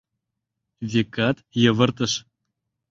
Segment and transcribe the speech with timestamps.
[0.91, 2.13] Векат, йывыртыш.